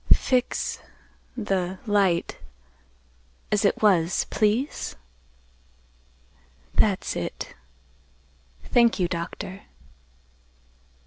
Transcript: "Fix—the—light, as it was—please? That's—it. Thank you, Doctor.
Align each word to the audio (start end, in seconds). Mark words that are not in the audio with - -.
"Fix—the—light, 0.11 2.39
as 3.51 3.63
it 3.63 3.83
was—please? 3.83 4.95
That's—it. 6.73 7.53
Thank 8.63 8.99
you, 8.99 9.07
Doctor. 9.07 9.65